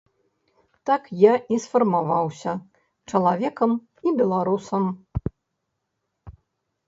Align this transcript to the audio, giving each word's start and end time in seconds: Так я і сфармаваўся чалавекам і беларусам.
Так 0.89 1.03
я 1.23 1.33
і 1.55 1.57
сфармаваўся 1.65 2.51
чалавекам 3.17 3.71
і 4.07 4.13
беларусам. 4.21 4.83